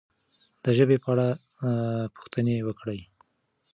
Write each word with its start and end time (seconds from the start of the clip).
د 0.63 0.65
ژبې 0.77 0.97
په 1.03 1.09
اړه 1.13 1.27
پوښتنې 2.15 2.55
وکړئ. 2.67 2.99